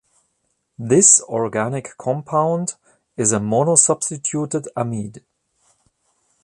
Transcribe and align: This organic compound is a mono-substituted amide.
This 0.79 1.21
organic 1.21 1.89
compound 1.95 2.73
is 3.17 3.31
a 3.33 3.39
mono-substituted 3.39 4.67
amide. 4.75 5.23